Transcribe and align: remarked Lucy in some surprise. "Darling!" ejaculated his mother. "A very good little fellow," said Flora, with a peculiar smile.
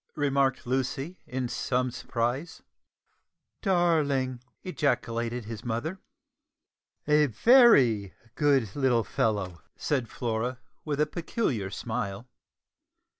remarked 0.15 0.65
Lucy 0.65 1.19
in 1.27 1.47
some 1.47 1.91
surprise. 1.91 2.63
"Darling!" 3.61 4.41
ejaculated 4.63 5.45
his 5.45 5.63
mother. 5.63 5.99
"A 7.07 7.27
very 7.27 8.15
good 8.33 8.75
little 8.75 9.03
fellow," 9.03 9.61
said 9.75 10.09
Flora, 10.09 10.57
with 10.83 10.99
a 10.99 11.05
peculiar 11.05 11.69
smile. 11.69 12.27